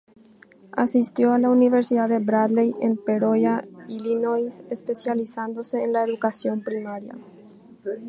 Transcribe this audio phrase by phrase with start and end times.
[0.75, 7.13] Asistió a la Universidad de Bradley en Peoria, Illinois, especializándose en la educación primaria.